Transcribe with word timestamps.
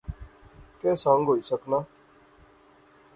کہہ 0.81 0.95
سنگ 1.01 1.27
ہوئی 1.27 1.41
سکنا 1.49 1.79